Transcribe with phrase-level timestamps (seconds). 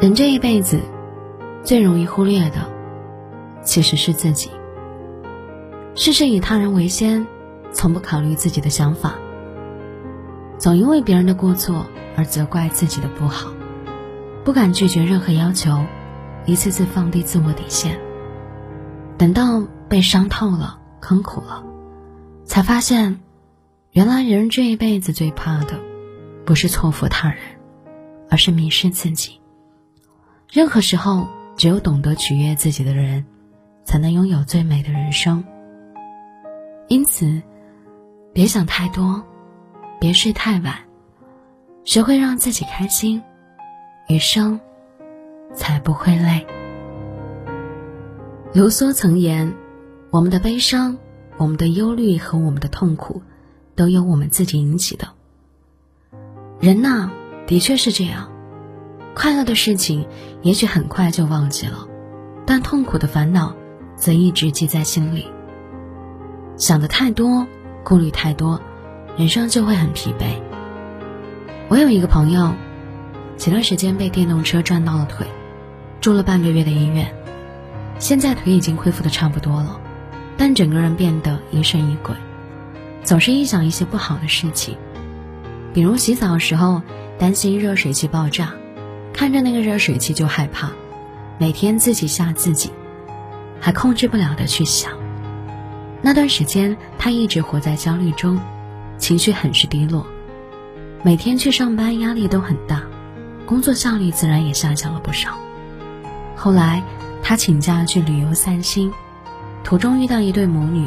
[0.00, 0.78] 人这一辈子，
[1.64, 2.70] 最容易忽略的，
[3.64, 4.48] 其实是自己。
[5.96, 7.26] 事事以他人为先，
[7.72, 9.16] 从不考虑自己的想法，
[10.56, 11.84] 总因为别人的过错
[12.16, 13.50] 而责怪自己的不好，
[14.44, 15.84] 不敢拒绝任何要求，
[16.46, 17.98] 一次次放低自我底线。
[19.16, 21.64] 等到被伤透了、坑苦了，
[22.44, 23.18] 才发现，
[23.90, 25.74] 原来人这一辈子最怕的，
[26.44, 27.38] 不是错付他人，
[28.30, 29.37] 而是迷失自己。
[30.50, 33.26] 任何时候，只有懂得取悦自己的人，
[33.84, 35.44] 才能拥有最美的人生。
[36.88, 37.42] 因此，
[38.32, 39.22] 别想太多，
[40.00, 40.74] 别睡太晚，
[41.84, 43.22] 学会让自己开心，
[44.08, 44.58] 余生
[45.54, 46.46] 才不会累。
[48.54, 49.54] 卢梭曾言
[50.10, 50.96] ：“我们的悲伤、
[51.36, 53.20] 我们的忧虑和我们的痛苦，
[53.76, 55.08] 都由我们自己引起的。”
[56.58, 57.10] 人呐，
[57.46, 58.32] 的确是这样，
[59.14, 60.06] 快乐的事情
[60.42, 61.86] 也许很快就忘记了，
[62.46, 63.54] 但痛苦的烦恼
[63.96, 65.26] 则一直记在心里。
[66.56, 67.46] 想的太多，
[67.84, 68.60] 顾虑太多，
[69.16, 70.40] 人生就会很疲惫。
[71.68, 72.52] 我有一个朋友，
[73.36, 75.26] 前段时间被电动车撞到了腿，
[76.00, 77.12] 住了半个月的医院，
[77.98, 79.80] 现在腿已经恢复的差不多了，
[80.36, 82.14] 但整个人变得疑神疑鬼，
[83.02, 84.76] 总是一想一些不好的事情，
[85.74, 86.82] 比如洗澡的时候
[87.18, 88.52] 担心热水器爆炸，
[89.18, 90.70] 看着那个热水器就害怕，
[91.38, 92.70] 每天自己吓自己，
[93.58, 94.92] 还控制不了的去想。
[96.00, 98.38] 那段时间，他一直活在焦虑中，
[98.96, 100.06] 情绪很是低落，
[101.02, 102.84] 每天去上班压力都很大，
[103.44, 105.36] 工作效率自然也下降了不少。
[106.36, 106.84] 后来，
[107.20, 108.92] 他请假去旅游散心，
[109.64, 110.86] 途中遇到一对母女，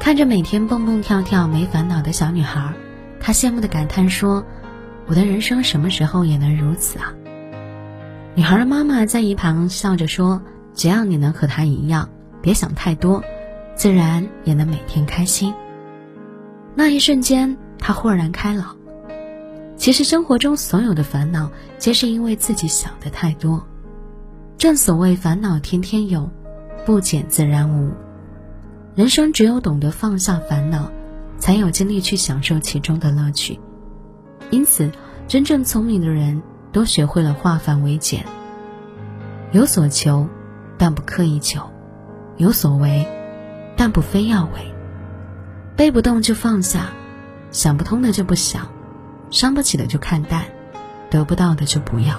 [0.00, 2.72] 看着每天蹦蹦跳跳没烦恼的小女孩，
[3.20, 4.44] 他羡慕的感叹说
[5.06, 7.12] ：“我的人生什么时候也能如此啊？”
[8.34, 10.42] 女孩的妈妈在一旁笑着说
[10.74, 12.08] ：“只要你能和她一样，
[12.40, 13.22] 别想太多。”
[13.74, 15.52] 自然也能每天开心。
[16.74, 18.76] 那一瞬间，他豁然开朗。
[19.76, 23.66] 其实生活中所有的烦恼，皆是因为自己想的太多。
[24.58, 26.30] 正所谓烦恼天天有，
[26.84, 27.90] 不减自然无。
[28.94, 30.92] 人生只有懂得放下烦恼，
[31.38, 33.58] 才有精力去享受其中的乐趣。
[34.52, 34.92] 因此，
[35.26, 36.40] 真正聪明的人
[36.70, 38.24] 都学会了化繁为简。
[39.50, 40.28] 有所求，
[40.78, 41.62] 但不刻意求；
[42.36, 43.04] 有所为。
[43.74, 44.74] 但不非要为，
[45.76, 46.90] 背不动就放下，
[47.50, 48.68] 想不通的就不想，
[49.30, 50.44] 伤不起的就看淡，
[51.10, 52.14] 得不到的就不要。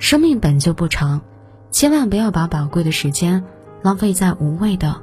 [0.00, 1.22] 生命本就不长，
[1.70, 3.44] 千万不要把宝贵的时间
[3.82, 5.00] 浪费在无谓的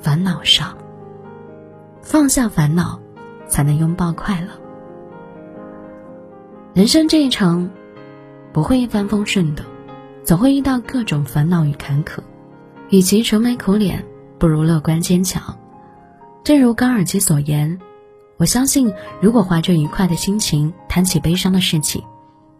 [0.00, 0.76] 烦恼上。
[2.00, 2.98] 放下烦恼，
[3.46, 4.48] 才能拥抱快乐。
[6.74, 7.70] 人生这一程，
[8.52, 9.64] 不会一帆风顺的，
[10.24, 12.18] 总会遇到各种烦恼与坎坷，
[12.90, 14.04] 与其愁眉苦脸。
[14.40, 15.56] 不如乐观坚强。
[16.42, 17.78] 正如高尔基所言，
[18.36, 22.02] 我相信，如果怀着愉快的心情谈起悲伤的事情，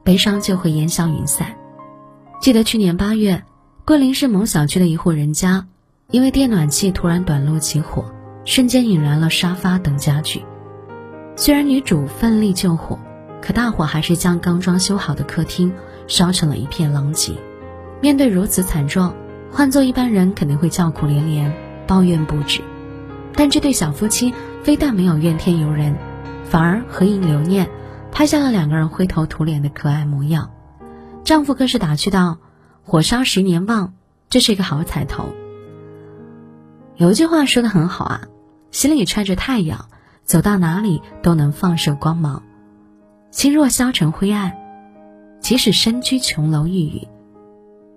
[0.05, 1.49] 悲伤就会烟消云散。
[2.41, 3.43] 记得去年八月，
[3.85, 5.67] 桂林市某小区的一户人家，
[6.13, 8.05] 因为电暖气突然短路起火，
[8.45, 10.45] 瞬间引燃了沙发等家具。
[11.35, 12.97] 虽然女主奋力救火，
[13.45, 15.71] 可大火还是将刚装修好的客厅
[16.07, 17.35] 烧成了一片狼藉。
[18.01, 19.15] 面对如此惨状，
[19.53, 21.55] 换做一般人肯定会叫苦连连。
[21.87, 22.63] 抱怨不止，
[23.35, 25.95] 但这对小夫妻非但没有怨天尤人，
[26.43, 27.69] 反而合影留念，
[28.11, 30.51] 拍下了两个人灰头土脸的可爱模样。
[31.23, 32.39] 丈夫更是打趣道
[32.83, 33.93] ：“火烧十年旺，
[34.31, 35.35] 这是一个好彩头。”
[36.97, 38.23] 有一句话说的很好啊，
[38.71, 39.91] 心里揣着太阳，
[40.23, 42.41] 走到哪里都能放射光芒；
[43.35, 44.57] 心若消成灰暗，
[45.41, 47.09] 即使身居琼楼玉宇，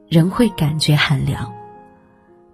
[0.09, 1.53] 仍会感觉寒凉。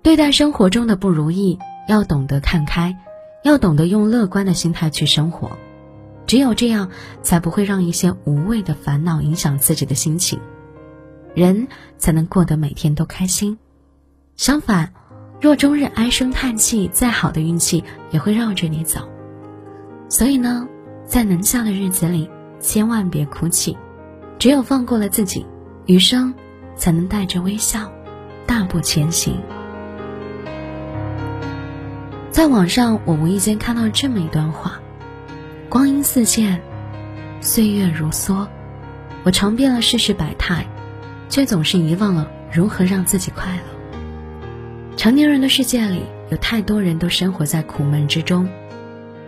[0.01, 1.57] 对待生活中的不如意，
[1.87, 2.97] 要懂得看开，
[3.45, 5.51] 要懂得用乐观的心态去生活。
[6.27, 6.89] 只有这样，
[7.21, 10.41] 才不会让一些无谓的烦恼影响自己的心情，
[11.33, 13.57] 人才能过得每天都开心。
[14.35, 14.91] 相反，
[15.39, 17.81] 若终日唉声叹气，再好的运气
[18.11, 19.07] 也会绕着你走。
[20.09, 20.67] 所以呢，
[21.05, 22.29] 在能笑的日子里，
[22.63, 23.77] 千万别哭泣。
[24.39, 25.45] 只有放过了自己，
[25.85, 26.33] 余生
[26.75, 27.91] 才能带着微笑，
[28.47, 29.39] 大步前行。
[32.31, 34.79] 在网上，我无意间看到这么一段话：
[35.69, 36.59] 光阴似箭，
[37.41, 38.47] 岁月如梭，
[39.23, 40.65] 我尝遍了世事百态，
[41.29, 44.97] 却总是遗忘了如何让自己快乐。
[44.97, 46.01] 成年人的世界里，
[46.31, 48.49] 有太多人都生活在苦闷之中，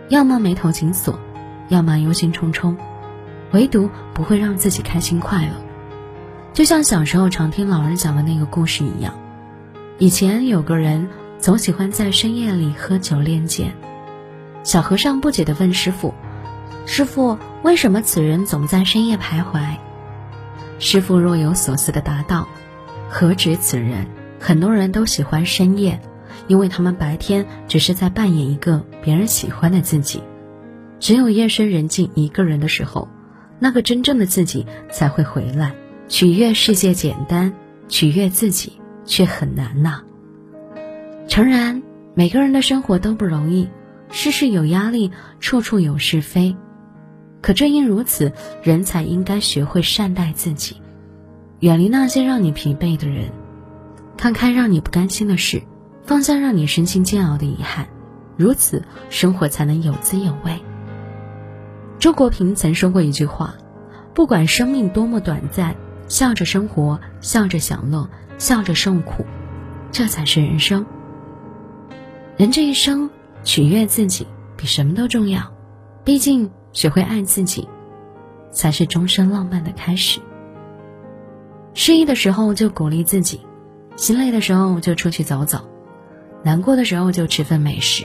[0.08, 1.18] 要么眉头紧锁，
[1.68, 2.76] 要么忧心忡忡，
[3.52, 5.52] 唯独不会让自己开心快乐。
[6.52, 9.14] 就像小时候常听老人讲的那个故事一样，
[9.98, 11.08] 以前有个人
[11.38, 13.74] 总喜欢在深夜里喝酒练剑。
[14.62, 16.14] 小和尚不解地问师傅
[16.86, 19.76] ：“师傅，为什么此人总在深夜徘徊？”
[20.80, 22.48] 师傅若有所思地答道
[23.08, 24.06] ：“何止此人，
[24.40, 26.00] 很多人都喜欢深夜，
[26.48, 30.22] 因为他们白天只是在扮演一个别人喜欢的自己，
[30.98, 33.08] 只有夜深人静一个人的时候，
[33.58, 35.74] 那个真正的自己才会回来。”
[36.08, 37.52] 取悦世界简单，
[37.88, 38.74] 取悦自己
[39.04, 40.02] 却很难呐。
[41.26, 41.82] 诚然，
[42.14, 43.68] 每个人的生活都不容易，
[44.10, 45.10] 事事有压力，
[45.40, 46.54] 处处有是非。
[47.42, 48.32] 可正因如此，
[48.62, 50.80] 人才应该学会善待自己，
[51.58, 53.32] 远离那些让你疲惫的人，
[54.16, 55.60] 看开让你不甘心的事，
[56.04, 57.88] 放下让你身心煎熬的遗憾，
[58.36, 60.60] 如此生活才能有滋有味。
[62.06, 63.56] 周国平曾说过一句话
[64.14, 65.74] ：“不管生命多么短暂。”
[66.06, 68.08] 笑着生活，笑着享乐，
[68.38, 69.26] 笑着受苦，
[69.90, 70.86] 这才是人生。
[72.36, 73.10] 人这一生，
[73.42, 74.24] 取悦自己
[74.56, 75.52] 比什么都重要。
[76.04, 77.68] 毕竟，学会爱自己，
[78.52, 80.20] 才是终身浪漫的开始。
[81.74, 83.40] 失意的时候就鼓励自己，
[83.96, 85.68] 心累的时候就出去走走，
[86.44, 88.04] 难过的时候就吃份美食。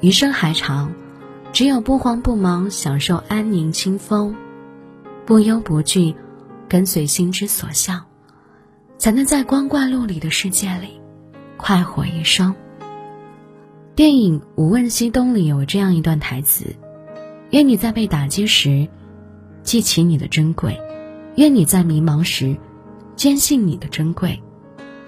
[0.00, 0.94] 余生还长，
[1.52, 4.34] 只有不慌不忙，享受安宁清风，
[5.26, 6.14] 不忧不惧。
[6.68, 8.04] 跟随心之所向，
[8.98, 11.00] 才能在光怪陆离的世界里
[11.56, 12.54] 快活一生。
[13.94, 16.76] 电影《无问西东》里有这样一段台词
[17.48, 18.86] ：“愿你在被打击时
[19.62, 20.78] 记起你的珍贵，
[21.36, 22.54] 愿你在迷茫时
[23.16, 24.42] 坚信你的珍贵，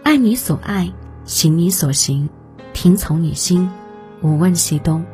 [0.02, 0.90] 爱你所爱，
[1.26, 2.30] 行你所行，
[2.72, 3.70] 听从你心，
[4.22, 5.04] 无问西东。”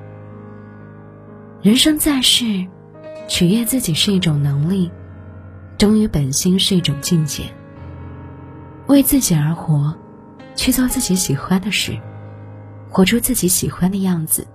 [1.62, 2.66] 人生在世，
[3.28, 4.90] 取悦自己是一种能力。
[5.78, 7.42] 忠于本心是一种境界。
[8.86, 9.94] 为自己而活，
[10.54, 11.98] 去做自己喜欢的事，
[12.88, 14.46] 活出自己喜欢的样子，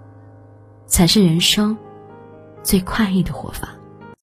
[0.85, 1.77] 才是人生
[2.63, 3.69] 最快意的活法。